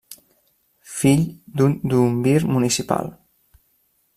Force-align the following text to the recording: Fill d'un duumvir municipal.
Fill 0.93 1.21
d'un 1.61 1.75
duumvir 1.91 2.35
municipal. 2.57 3.13